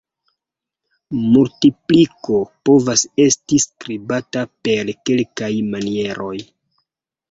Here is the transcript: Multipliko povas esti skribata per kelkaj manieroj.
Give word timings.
Multipliko 1.35 2.41
povas 2.71 3.05
esti 3.29 3.63
skribata 3.69 4.47
per 4.67 4.95
kelkaj 5.07 5.55
manieroj. 5.73 6.37